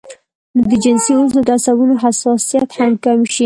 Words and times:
نو 0.55 0.61
د 0.69 0.71
جنسي 0.83 1.11
عضو 1.19 1.39
د 1.47 1.49
عصبونو 1.57 1.95
حساسيت 2.03 2.69
هم 2.77 2.93
کم 3.03 3.19
شي 3.33 3.39